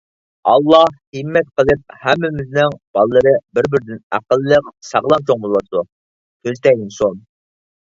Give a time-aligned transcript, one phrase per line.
[0.51, 5.87] ئاللاھ ھىممەت قىلىپ، ھەممىمىزنىڭ بالىلىرى بىر-بىرىدىن ئەقىللىق، ساغلام چوڭ بولۇۋاتىدۇ.
[6.49, 7.25] كۆز تەگمىسۇن.